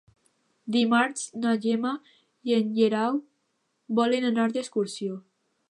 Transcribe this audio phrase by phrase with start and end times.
[0.75, 1.91] Dimarts na Gemma
[2.53, 3.21] i en Guerau
[4.03, 5.23] volen anar d'excursió.